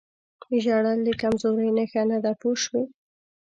ژړل 0.63 0.99
د 1.05 1.09
کمزورۍ 1.21 1.69
نښه 1.77 2.03
نه 2.11 2.17
ده 2.23 2.31
پوه 2.41 2.57
شوې!. 2.63 2.83